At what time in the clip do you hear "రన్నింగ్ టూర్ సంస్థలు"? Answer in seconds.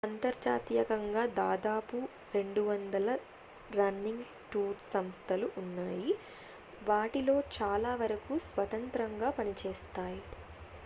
3.71-5.49